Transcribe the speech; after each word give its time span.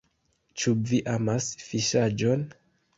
Ĉu 0.61 0.73
vi 0.93 1.03
amas 1.13 1.53
fiŝaĵon? 1.69 2.47